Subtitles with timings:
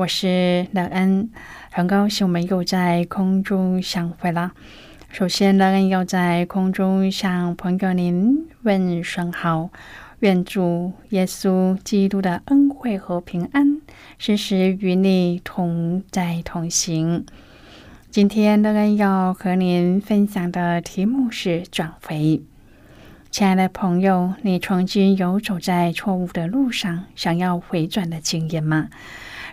[0.00, 1.28] 我是乐恩，
[1.70, 4.52] 很高兴我们又在空中相会了。
[5.10, 9.68] 首先，乐恩要在空中向朋友您问声好，
[10.20, 13.82] 愿主耶稣基督的恩惠和平安
[14.16, 17.26] 时时与你同在同行。
[18.10, 22.40] 今天，乐恩要和您分享的题目是转回。
[23.30, 28.88] 亲爱的朋友，你曾经有走在错误的路上，想要回转的经验吗？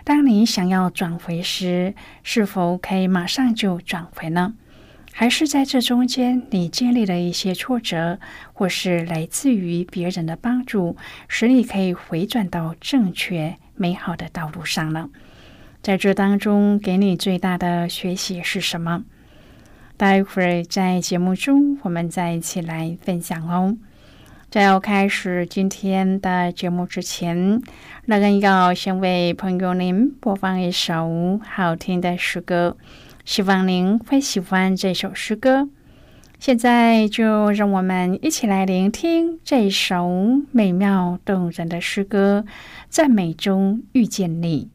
[0.08, 1.92] 当你想要转回时，
[2.22, 4.54] 是否可以马上就转回呢？
[5.12, 8.18] 还是在这中间，你经历了一些挫折，
[8.54, 10.96] 或是来自于别人的帮助，
[11.28, 15.10] 使你可以回转到正确美好的道路上了？
[15.82, 19.04] 在这当中，给你最大的学习是什么？
[19.98, 23.76] 待会儿在节目中，我们再一起来分享哦。
[24.50, 27.60] 在要开始今天的节目之前，
[28.06, 32.76] 那个要先为朋友您播放一首好听的诗歌，
[33.26, 35.68] 希望您会喜欢这首诗歌。
[36.38, 40.08] 现在就让我们一起来聆听这首
[40.50, 42.46] 美妙动人的诗歌，
[42.88, 44.70] 在美中遇见你。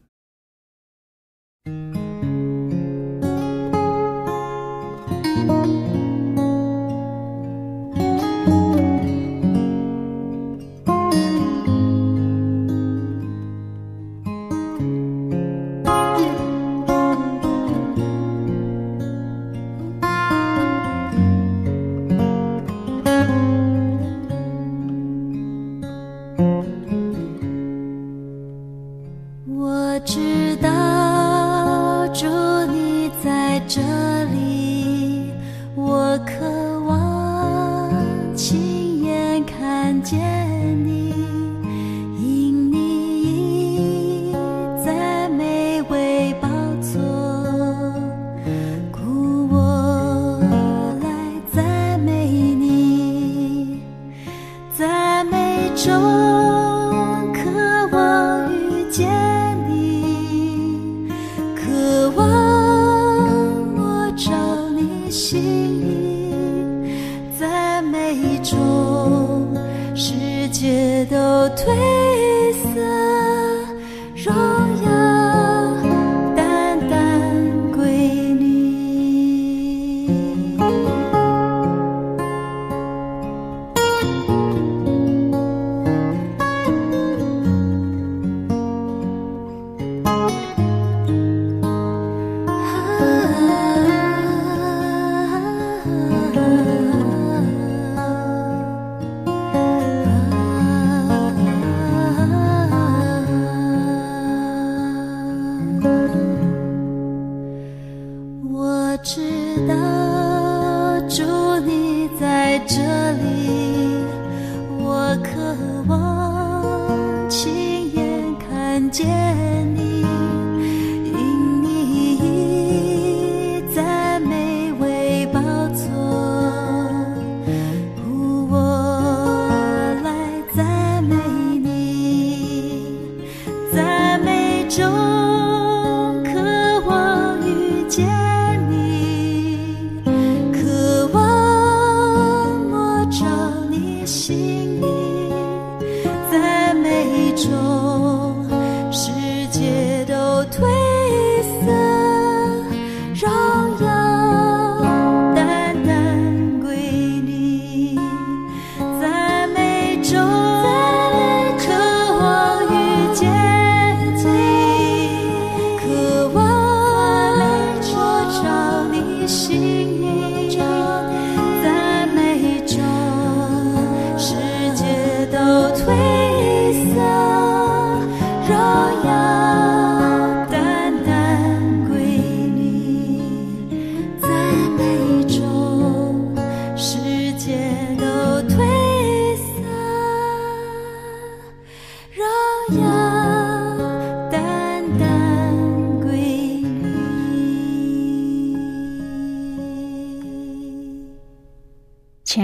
[29.94, 32.26] 我知道祝
[32.72, 33.80] 你在这
[34.34, 35.32] 里
[35.76, 36.63] 我可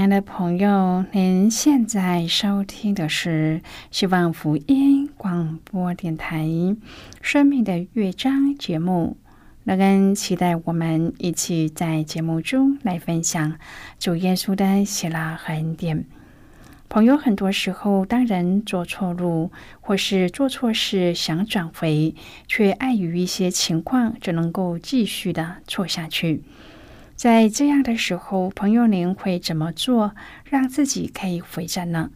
[0.10, 3.62] 的朋友，您现在收听的是
[3.92, 6.46] 希望福音广播电台
[7.22, 9.18] 《生命的乐章》节目。
[9.66, 13.60] 乐恩期待我们一起在节目中来分享
[14.00, 16.06] 主耶稣的喜乐和恩典。
[16.88, 22.16] 朋友，很多时候，当人走错路或是做错事，想转回，
[22.48, 26.42] 却碍于一些情况，只能够继续的错下去。
[27.20, 32.12] 在这样的时候，朋友，您会怎么做，让自己可以回转呢？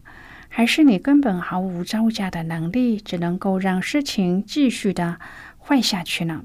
[0.48, 5.18] 还是你根本毫无招架的能力，只能够让事情继续的
[5.58, 6.44] 坏下去呢？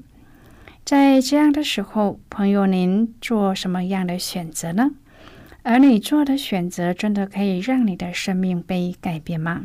[0.84, 4.90] 在这样的时候，朋友，您做什么样的选择呢？
[5.62, 9.64] 而你做的选择，真的可以让你的生命被改变吗？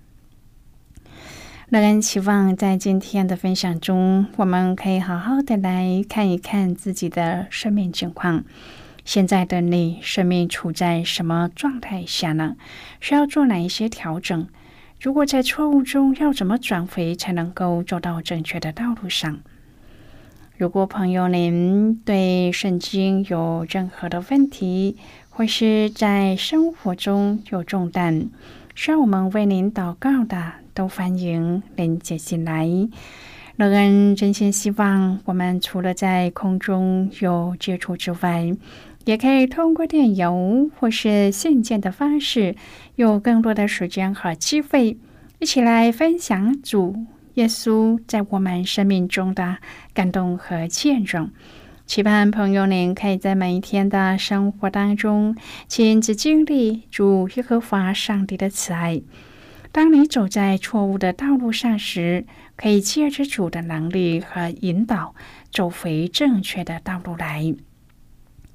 [1.71, 8.43] 乐安期望在今天的分享中，我们可以好好的来看一看自己的生命情况。
[9.05, 12.57] 现在的你，生命处在什么状态下呢？
[12.99, 14.49] 需要做哪一些调整？
[14.99, 19.39] 如果在错误中，要怎么转回才能够走到正确的道路上？
[20.57, 24.97] 如果朋友您对圣经有任何的问题，
[25.29, 28.27] 或是在生活中有重担，
[28.75, 30.55] 需要我们为您祷告的。
[30.73, 32.67] 都欢迎连接进来。
[33.57, 38.51] 乐恩真心希望，我们除了在空中有接触之外，
[39.05, 42.55] 也可以通过电邮或是信件的方式，
[42.95, 44.97] 有更多的时间和机会，
[45.39, 49.57] 一起来分享主耶稣在我们生命中的
[49.93, 51.29] 感动和见证。
[51.85, 55.35] 期盼朋友您可以在每一天的生活当中，
[55.67, 59.01] 亲自经历主耶和华上帝的慈爱。
[59.71, 62.25] 当你走在错误的道路上时，
[62.57, 65.15] 可以借着主的能力和引导，
[65.51, 67.55] 走回正确的道路来。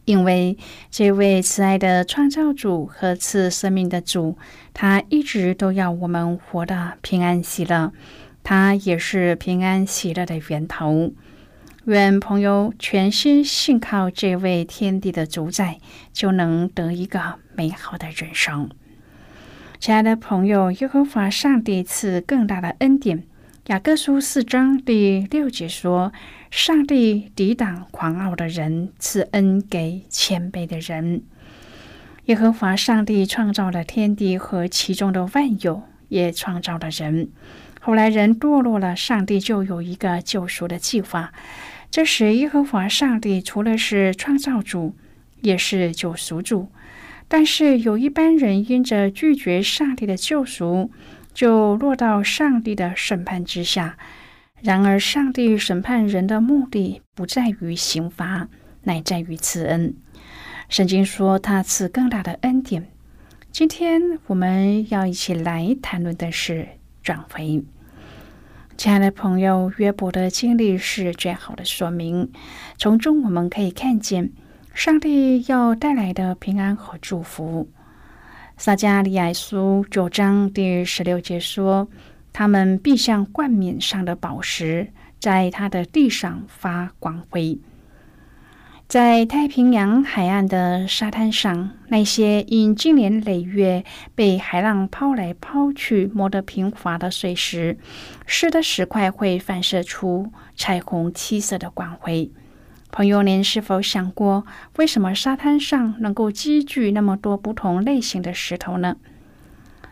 [0.05, 0.57] 因为
[0.91, 4.37] 这位慈爱的创造主和赐生命的主，
[4.73, 7.93] 他一直都要我们活得平安喜乐，
[8.45, 11.13] 他也是平安喜乐的源头。
[11.87, 15.79] 愿朋友全心信靠这位天地的主宰，
[16.13, 18.69] 就能得一个美好的人生。
[19.79, 23.23] 亲爱的朋友，耶和华上帝赐更大的恩典。
[23.67, 26.13] 雅各书四章第六节说
[26.51, 31.23] ：“上帝抵挡狂傲的人，赐恩给谦卑的人。”
[32.25, 37.29] 耶和华上帝创造了天地和其中的万有，也创造了人。
[37.81, 41.33] 后来人堕落了，上帝就有一个救赎的计划。
[41.91, 44.97] 这时，耶和华上帝除了是创造主，
[45.43, 46.69] 也是救赎主。
[47.29, 50.91] 但是有一般人因着拒绝上帝的救赎，
[51.35, 53.99] 就落到上帝的审判之下。
[54.63, 58.49] 然而，上帝审判人的目的不在于刑罚，
[58.85, 59.95] 乃在于赐恩。
[60.69, 62.89] 圣经说他赐更大的恩典。
[63.53, 66.69] 今天我们要一起来谈论的是
[67.03, 67.65] 转回。
[68.77, 72.31] 亲爱的朋友，约伯的经历是最好的说明。
[72.79, 74.33] 从中我们可以看见。
[74.77, 77.67] 上帝要带来的平安和祝福。
[78.59, 81.89] 撒加利亚书九章第十六节说
[82.31, 87.59] ：“他们必像冠冕上的宝石，在他的地上发光辉。”
[88.87, 93.83] 在太平洋海岸的沙滩上，那些因经年累月
[94.15, 97.79] 被海浪抛来抛去磨得平滑的碎石，
[98.27, 102.31] 湿的石块会反射出彩虹七色的光辉。
[102.91, 108.97] 朋友，您是否想过，为什么沙滩上能够积聚那么多不同类型的石头呢？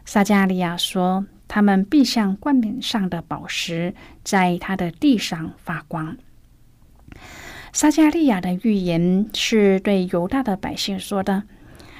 [0.07, 6.17] 撒加利亚说：“他们必像冠冕上的宝石，在他的地上发光。”
[7.75, 11.43] 撒加利亚的预言是对犹大的百姓说的，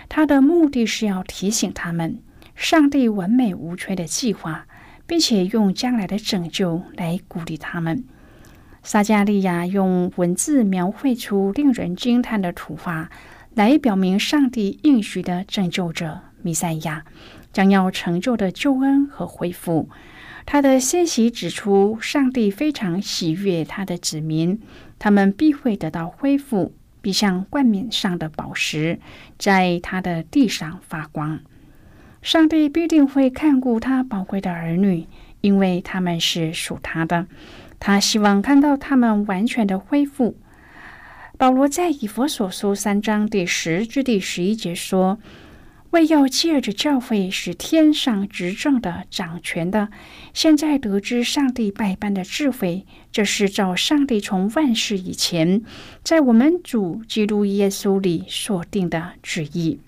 [0.09, 2.21] 他的目的是要提醒他们
[2.55, 4.67] 上帝完美无缺的计划，
[5.07, 8.05] 并且用将来的拯救来鼓励他们。
[8.85, 13.11] 撒加利亚用文字描绘出令人惊叹的图画，
[13.55, 17.05] 来表明上帝应许的拯救者弥赛亚
[17.51, 19.89] 将要成就的救恩和恢复。
[20.45, 24.61] 他的信息指出，上帝非常喜悦他的子民，
[24.99, 29.01] 他们必会得到恢复，必像冠冕上的宝石，
[29.39, 31.41] 在他的地上发光。
[32.21, 35.07] 上帝必定会看顾他宝贵的儿女，
[35.41, 37.27] 因为他们是属他的。
[37.79, 40.37] 他希望看到他们完全的恢复。
[41.37, 45.19] 保罗在以佛所书三章第十至第十一节说。
[45.91, 49.91] 为要借着教会使天上执政的掌权的，
[50.33, 55.63] 现在得知上帝百般的智慧，这是照上帝从万事以前，
[56.03, 59.79] 在我们主基督耶稣里所定的旨意。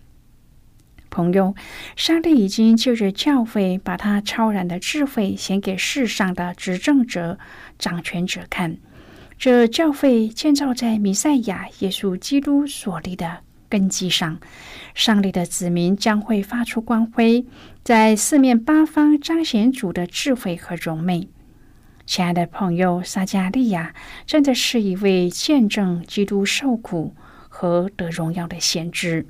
[1.11, 1.55] 朋友，
[1.97, 7.39] 上帝已经借着教会，把他超然的智慧显给世上的执政者、
[7.79, 8.77] 掌权者看。
[9.39, 13.39] 这教会建造在弥赛亚耶稣基督所立的。
[13.69, 14.39] 根基上，
[14.95, 17.45] 上帝的子民将会发出光辉，
[17.83, 21.29] 在四面八方彰显主的智慧和荣美。
[22.07, 23.93] 亲爱的朋友，撒加利亚
[24.25, 27.13] 真的是一位见证基督受苦
[27.49, 29.27] 和得荣耀的先知。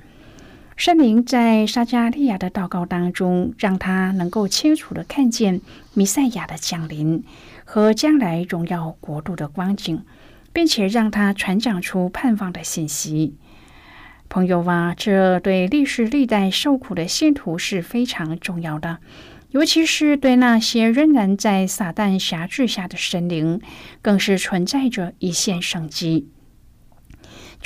[0.77, 5.59] 圣灵在撒加利亚的祷告当中，让他能够清楚的看见
[5.95, 7.23] 弥赛亚的降临
[7.65, 10.03] 和将来荣耀国度的光景，
[10.53, 13.33] 并且让他传讲出盼望的信息。
[14.29, 18.99] 朋友啊，这对历史历代受苦的信徒是非常重要的，
[19.49, 23.59] 尤其是对那些仍然在撒旦辖制下的神灵，
[24.03, 26.29] 更是存在着一线生机。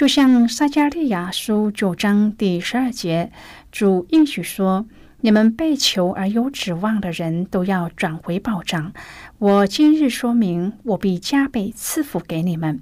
[0.02, 3.32] 就像撒加利亚书九章第十二节，
[3.72, 4.88] 主应许说
[5.22, 8.94] ：“你们被求而有指望的人都要转回保障。
[9.38, 12.82] 我今日说明，我必加倍赐福给你们。”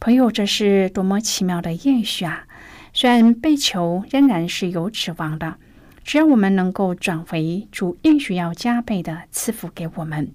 [0.00, 2.46] 朋友，这是多么奇妙的应许啊！
[2.94, 5.56] 虽然被求仍然是有指望的，
[6.02, 10.32] 只要我们能够转回，主应许要加倍的赐福给我们。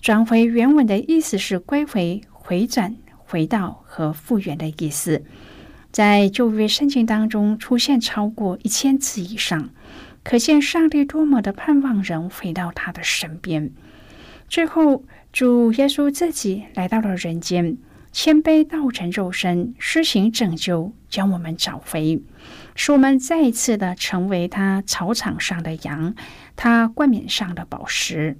[0.00, 2.94] 转回原文的意思是归回、回转、
[3.28, 5.22] 回到和复原的意思，
[5.92, 9.68] 在旧约圣经当中出现超过一千次以上，
[10.24, 13.70] 可见上帝多么的盼望人回到他的身边。
[14.48, 17.76] 最后，主耶稣自己来到了人间。
[18.10, 22.22] 谦卑道成肉身，施行拯救，将我们找回，
[22.74, 26.14] 使我们再一次的成为他草场上的羊，
[26.56, 28.38] 他冠冕上的宝石。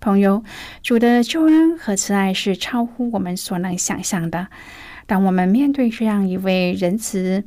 [0.00, 0.42] 朋友，
[0.82, 4.48] 主的救恩和慈爱是超乎我们所能想象的。
[5.06, 7.44] 当我们面对这样一位仁慈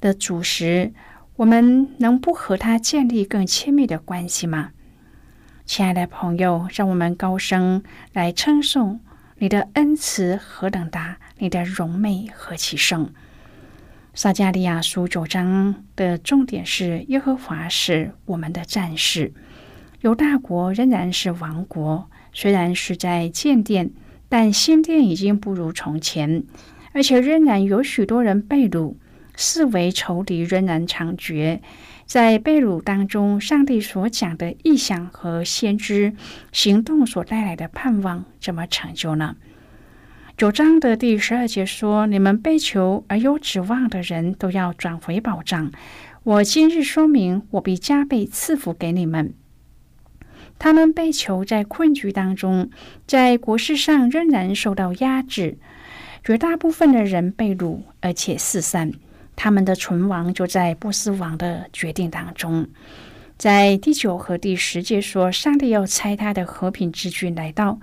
[0.00, 0.92] 的主时，
[1.34, 4.70] 我们能不和他建立更亲密的关系吗？
[5.64, 7.82] 亲爱的朋友，让我们高声
[8.12, 9.00] 来称颂。
[9.38, 13.10] 你的恩慈何等大，你的荣美何其盛！
[14.14, 19.34] 撒加利亚书九章的重点是耶和华是我们的战士。
[20.06, 23.90] 犹大国仍然是王国，虽然是在建殿，
[24.28, 26.44] 但新殿已经不如从前，
[26.92, 28.94] 而且仍然有许多人被掳，
[29.34, 31.58] 四围仇敌仍然猖獗。
[32.04, 36.14] 在被掳当中，上帝所讲的意象和先知
[36.52, 39.34] 行动所带来的盼望，怎么成就呢？
[40.36, 45.72] 九章的第十二节说：“你们被囚而有指望的人都要转回保障。
[46.22, 49.34] 我今日说明，我必加倍赐福给你们。
[50.58, 52.70] 他们被囚在困局当中，
[53.06, 55.58] 在国事上仍然受到压制，
[56.24, 58.92] 绝大部分的人被掳，而且四散。”
[59.36, 62.66] 他们的存亡就在波斯王的决定当中。
[63.36, 67.78] 在第九和第十节说，上帝要差他的和平之君来到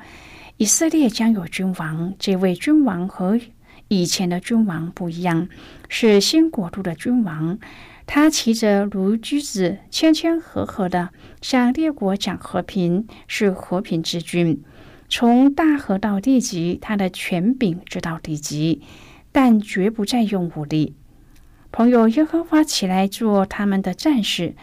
[0.57, 2.15] 以色列，将有君王。
[2.17, 3.39] 这位君王和
[3.87, 5.47] 以前的君王不一样，
[5.89, 7.59] 是新国度的君王。
[8.05, 11.09] 他骑着如驹子，谦谦和和的
[11.41, 14.63] 向列国讲和平，是和平之君。
[15.09, 18.81] 从大河到地极，他的权柄直到地极，
[19.31, 20.95] 但绝不再用武力。
[21.71, 24.55] 朋友耶和华起来做他们的战士。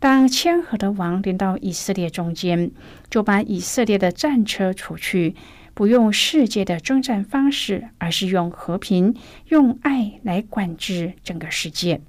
[0.00, 2.70] 当谦和的王临到以色列中间，
[3.10, 5.34] 就把以色列的战车除去，
[5.74, 9.16] 不用世界的征战方式，而是用和平、
[9.48, 12.00] 用爱来管制整个世界。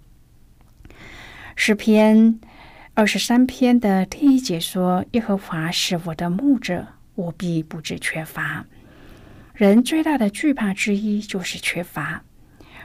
[1.61, 2.39] 诗篇
[2.93, 8.65] 二十三篇的第一节说：“耶和华是我的牧者，我必不致缺乏。”
[9.53, 12.23] 人最大的惧怕之一就是缺乏。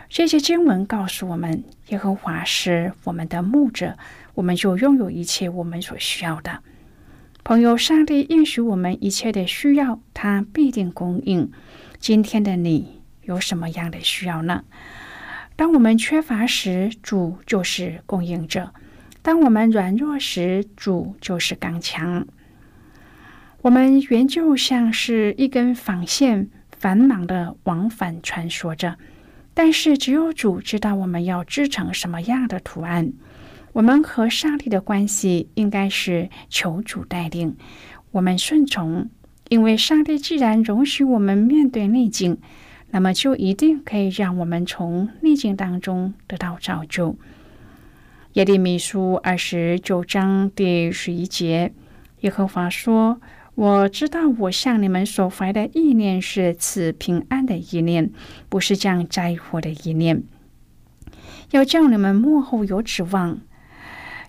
[0.08, 3.96] 这些经文告诉我们，耶和华是我们的牧者，
[4.34, 6.58] 我们就拥有一切我们所需要的。
[7.44, 11.52] 朋友，上帝应许我们一切的需要，他必定供应。
[12.00, 14.64] 今天的你有什么样的需要呢？
[15.56, 18.72] 当我们缺乏时，主就是供应者；
[19.22, 22.26] 当我们软弱时，主就是刚强。
[23.62, 28.96] 我们原就像是一根纺线，繁忙的往返穿梭着。
[29.54, 33.12] 但是，只有主知道我们要织成什么样的图案。
[33.72, 37.56] 我们和上帝的关系应该是求主带领，
[38.10, 39.08] 我们顺从，
[39.48, 42.38] 因为上帝既然容许我们面对逆境，
[42.94, 47.16] 那么就一定可以让我们从逆境当中得到造就。
[48.34, 51.72] 耶利米书二十九章第十一节，
[52.20, 53.20] 耶和华说
[53.56, 58.12] ：“我知道我向你们所怀的意念是赐平安的意念，
[58.48, 60.22] 不是降灾祸的意念，
[61.50, 63.40] 要叫你们幕后有指望。”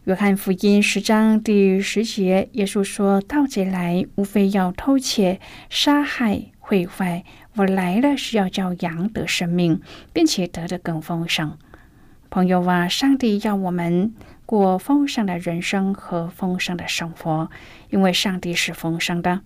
[0.06, 7.24] 约翰福音十章第十节，耶稣说：“盗贼来，无非要偷窃、杀害、毁坏。
[7.56, 9.82] 我来了，是要叫羊得生命，
[10.12, 11.58] 并且得的更丰盛。”
[12.30, 14.14] 朋友啊，上帝要我们
[14.46, 17.50] 过丰盛的人生和丰盛的生活，
[17.90, 19.42] 因为上帝是丰盛的，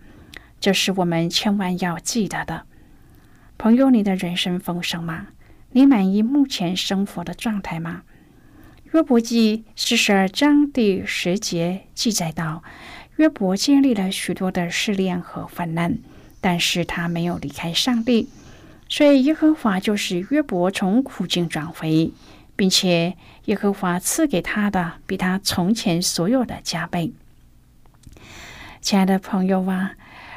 [0.59, 2.63] 这是我们千万要记得的。
[3.59, 5.27] 朋友，你的人生丰盛吗？
[5.73, 8.01] 你满意目前生活的状态吗？
[8.91, 12.63] 约伯记四十二章第十节记载道：
[13.17, 15.99] 约伯经历了许多的试炼和患难，
[16.41, 18.29] 但是他没有离开上帝，
[18.87, 22.11] 所以耶和华就是约伯从苦境转回，
[22.55, 23.15] 并且
[23.45, 27.13] 耶和华赐给他的比他从前所有的加倍。
[28.81, 29.93] 亲爱的朋友啊，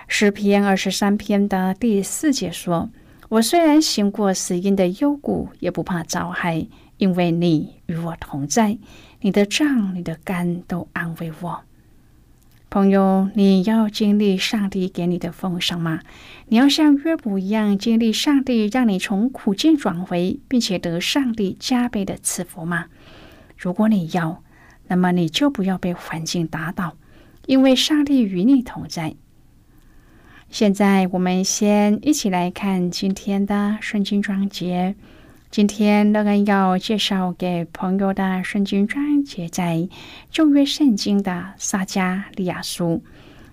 [0.09, 2.91] 诗篇二十三篇的第四节说
[3.31, 6.67] ：“我虽然行过死荫的幽谷，也不怕遭害。”
[6.99, 8.79] 因为你与我同在，
[9.23, 11.65] 你的杖、你的肝都安慰我。
[12.73, 16.01] 朋友，你要经历上帝给你的丰盛吗？
[16.47, 22.87] 你要像约伯一样经历上帝让你从苦境转回，并且得上帝加倍的赐福吗？
[23.59, 24.43] 如果你要，
[24.87, 26.97] 那么你就不要被环境打倒，
[27.45, 29.17] 因为上帝与你同在。
[30.49, 34.95] 现在，我们先一起来看今天的圣经章节。
[35.53, 39.87] 今天乐恩要介绍给朋友的圣经章节在
[40.31, 43.05] 旧约圣经的撒加利亚书。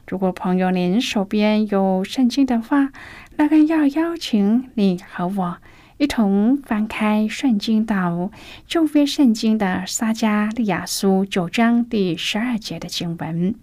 [0.08, 2.94] 如果朋友您手边有圣经的话，
[3.36, 5.58] 乐恩要邀请你和我
[5.98, 8.32] 一同翻开圣经到
[8.66, 13.54] 旧约圣经的撒加利亚书九章第十二节的经文。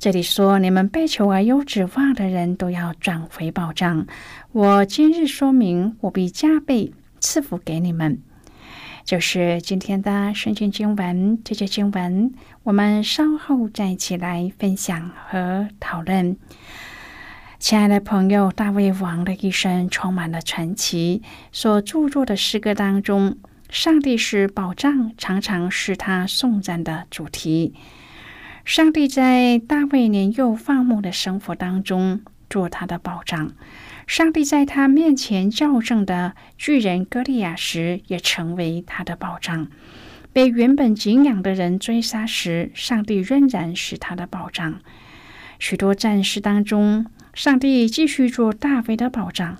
[0.00, 4.06] 这里说：“你们被求而有指望的人都要转回保障。
[4.52, 8.20] 我今日说明，我必加倍赐福给你们。”
[9.06, 11.40] 就是今天的圣经经文。
[11.44, 12.32] 这些经文，
[12.64, 16.36] 我们稍后再一起来分享和讨论。
[17.60, 21.22] 亲爱的朋友，大卫王的一生充满了传奇。
[21.52, 23.36] 所著作的诗歌当中，
[23.68, 27.74] 上帝是宝藏，常常是他颂赞的主题。
[28.64, 33.52] 上帝在大卫年幼放牧的生活当中做他的保障。
[34.10, 39.68] 上帝在他面前校正的巨人歌利亚时，也成为他的保障。
[40.32, 44.80] 被原本敬仰的人追杀时，上帝仍然是他的保障。
[45.60, 49.58] 许多战事当中，上帝继续做大卫的保障。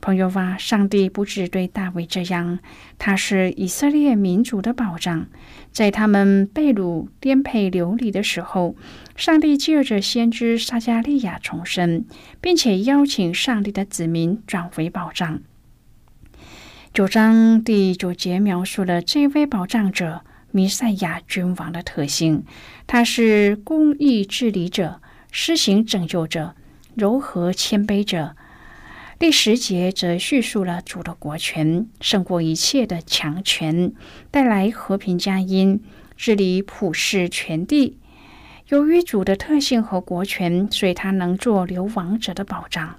[0.00, 2.58] 朋友啊，上帝不止对大卫这样，
[2.98, 5.26] 他是以色列民族的保障。
[5.70, 8.74] 在他们被掳颠沛流离的时候，
[9.14, 12.06] 上帝借着先知撒加利亚重生，
[12.40, 15.40] 并且邀请上帝的子民转回保障。
[16.94, 22.44] 九章第九节描述了这位保障者弥赛亚君王的特性：
[22.86, 26.56] 他是公义治理者、施行拯救者、
[26.94, 28.34] 柔和谦卑者。
[29.20, 33.92] 第十节则叙述了主的国权胜过一切的强权，
[34.30, 35.82] 带来和平佳音，
[36.16, 37.98] 治理普世全地。
[38.68, 42.96] 由于主的特性和国权，所以他能做流亡者的保障。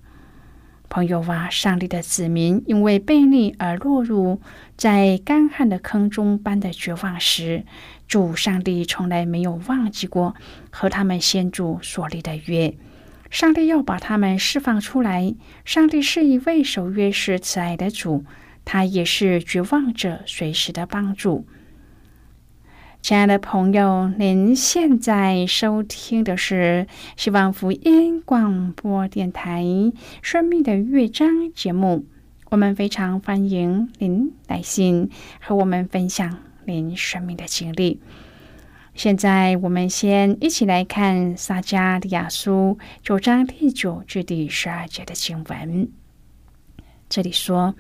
[0.90, 4.40] 朋友啊，上帝的子民因为悖逆而落入
[4.78, 7.66] 在干旱的坑中般的绝望时，
[8.08, 10.36] 主上帝从来没有忘记过
[10.70, 12.76] 和他们先祖所立的约。
[13.32, 15.34] 上帝要把他们释放出来。
[15.66, 18.26] 上帝是一位守约是慈爱的主，
[18.66, 21.46] 他也是绝望者随时的帮助。
[23.02, 26.86] 亲爱的朋友，您现在收听的是
[27.18, 29.64] 希望福音广播电台
[30.22, 32.06] 《生命的乐章》节目。
[32.52, 38.02] 我们非常欢迎您来信和我们分享您生命的经历。
[38.94, 45.90] 现在，我们先一起来看撒加利亚书九章第九至第十二节的经文。
[47.10, 47.74] 这里说：“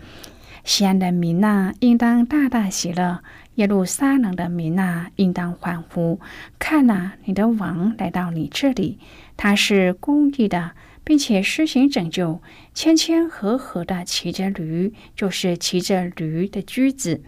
[0.63, 3.19] 西安的民呐，应当大大喜乐；
[3.55, 6.19] 耶路撒冷的民呐，应当欢呼。
[6.57, 8.97] 看呐，你的王来到你这里，
[9.35, 10.71] 他是公义的，
[11.03, 12.41] 并且施行拯救，
[12.73, 17.21] 谦谦和和的骑着驴，就是骑着驴的驹子。”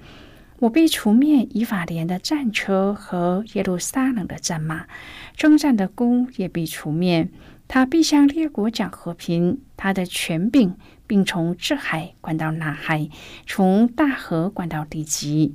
[0.64, 4.88] 我必除灭以法莲的战车和耶路撒冷的战马，
[5.36, 7.28] 征战的弓也必除灭。
[7.68, 13.10] 他必向列国讲和平，他的权柄并从至海管到南海，
[13.46, 15.54] 从大河管到地极。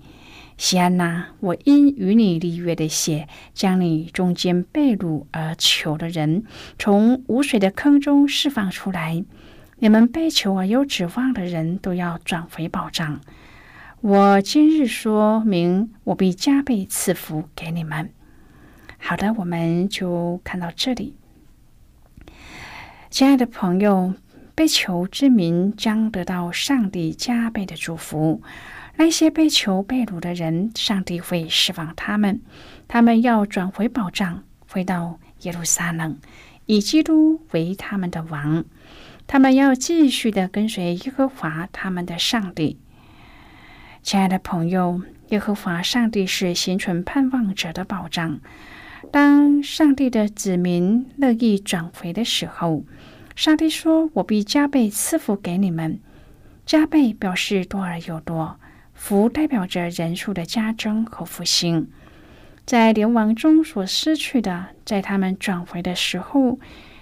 [0.59, 6.45] 西安娜，我因与你立约的血，将你中间被掳而囚的人，
[6.79, 9.25] 从无水的坑中释放出来。
[9.79, 13.21] 你们被囚而有指望的人都要转回保障。
[14.01, 18.13] 我今日说明，我必加倍赐福给你们。
[18.97, 21.17] 好的，我们就看到这里。
[23.11, 24.15] 亲爱的朋友，
[24.55, 28.41] 被囚之民将得到上帝加倍的祝福。
[28.95, 32.41] 那些被囚被掳的人，上帝会释放他们。
[32.87, 36.17] 他们要转回保障，回到耶路撒冷，
[36.67, 38.65] 以基督为他们的王。
[39.27, 42.79] 他们要继续的跟随耶和华他们的上帝。
[44.09, 48.41] 亲爱的朋友，耶和华上帝是心存盼望者的保障。
[49.13, 52.85] 当上帝的子民乐意转回的时候，
[53.37, 56.01] 上帝说：“我必加倍赐福给你们。”
[56.65, 58.59] 加倍表示多而又多，
[58.95, 61.91] 福代表着人数的加增和复兴。
[62.65, 66.59] 在流亡中所失去的，在他们转回的时候，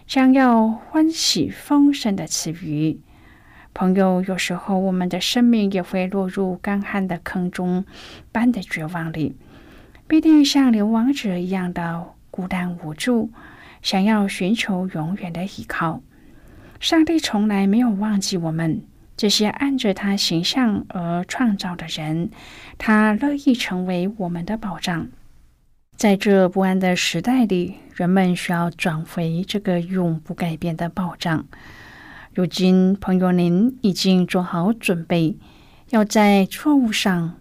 [0.09, 2.99] 将要欢喜丰盛的赐予。
[3.79, 7.85] 朋友，有时候我们的生命也会落入干旱的坑中
[8.33, 9.37] 般的绝望里。
[10.09, 13.31] 必定像流亡者一样的孤单无助，
[13.83, 16.01] 想要寻求永远的依靠。
[16.81, 18.83] 上帝从来没有忘记我们
[19.15, 22.31] 这些按着他形象而创造的人，
[22.79, 25.09] 他乐意成为我们的保障。
[25.99, 31.45] 在这不安的时代里，人们需要转回这个永不改变的保障。
[32.37, 35.39] 如今，朋友，您已经做好准备，
[35.89, 37.37] 要在错误上。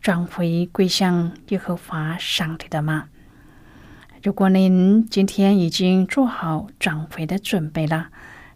[0.00, 3.04] 转回归向耶和华上帝的吗？
[4.24, 8.08] 如果您今天已经做好转回的准备了，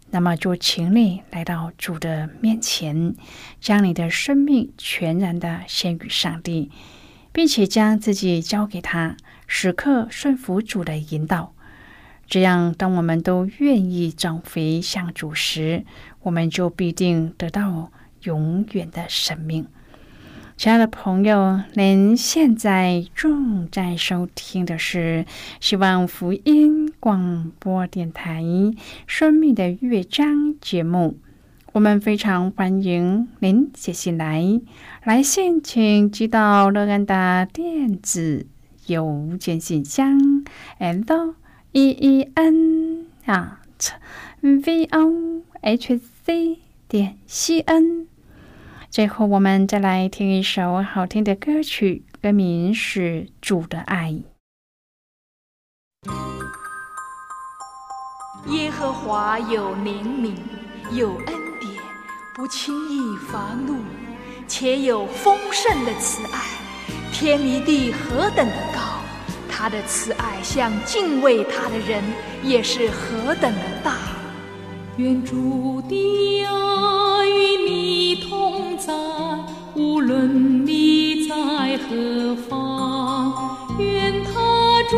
[0.09, 3.15] 那么就请你来到主的面前，
[3.61, 6.69] 将你的生命全然的献与上帝，
[7.31, 9.15] 并且将自己交给他，
[9.47, 11.54] 时刻顺服主的引导。
[12.27, 15.85] 这样，当我们都愿意转回向主时，
[16.23, 17.91] 我们就必定得到
[18.23, 19.67] 永远的生命。
[20.57, 25.25] 亲爱的朋友，您现在正在收听的是
[25.59, 28.41] 希望福音广播电台
[29.05, 30.27] 《生命的乐章》
[30.61, 31.17] 节目。
[31.73, 34.61] 我们非常欢迎您写信来，
[35.03, 38.47] 来信请寄到乐安的电子
[38.87, 40.45] 邮件信箱
[40.79, 41.35] ：l
[41.75, 43.59] e e n 啊
[44.39, 48.07] v o h c 点 c n。
[48.89, 54.09] 最后，我们再来听一首好听的歌曲，歌名是《主的爱》。
[58.47, 60.33] 耶和华有怜悯，
[60.93, 61.25] 有恩
[61.59, 61.73] 典，
[62.33, 63.81] 不轻易发怒，
[64.47, 66.39] 且有丰盛的慈爱。
[67.11, 69.01] 天离地何等的高，
[69.57, 72.03] 他的慈爱向敬畏他的人
[72.43, 73.95] 也是何等的大。
[74.97, 78.93] 愿主的爱与你同在，
[79.75, 81.35] 无论你在
[81.77, 83.57] 何方。
[83.79, 84.33] 愿他
[84.89, 84.97] 主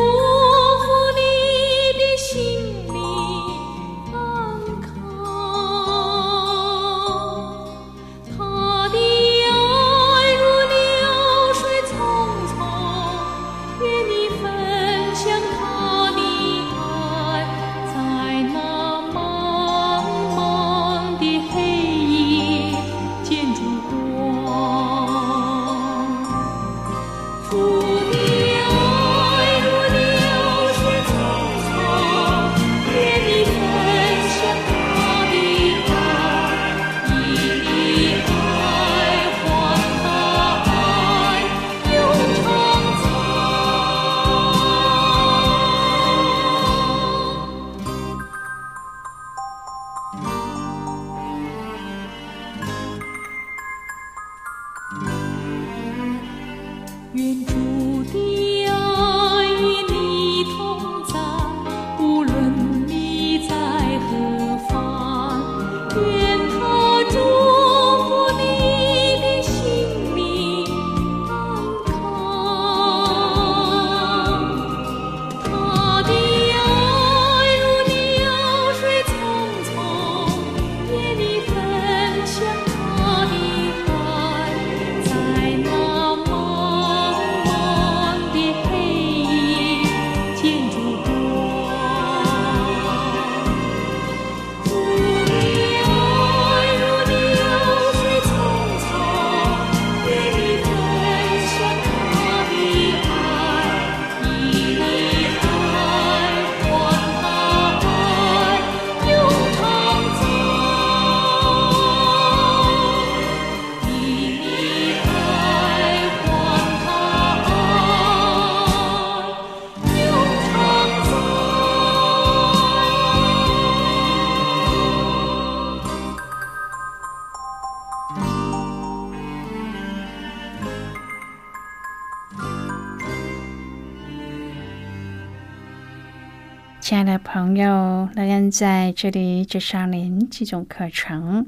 [136.87, 141.45] 亲爱的朋友，乐恩在这里介绍您几种课程。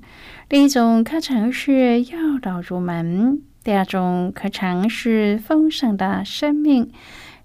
[0.49, 6.91] 第一种课程是诱导入门，第二种课程是丰盛的生命，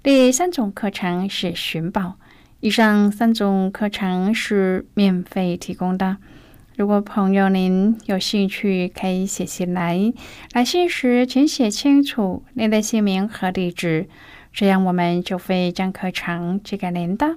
[0.03, 2.15] 第三种课程是寻宝。
[2.59, 6.17] 以上三种课程是免费提供的。
[6.77, 10.13] 如果朋友您有兴趣，可以写信来。
[10.53, 14.09] 来信时请写清楚您的姓名和地址，
[14.53, 17.37] 这样我们就会将课程寄给您的。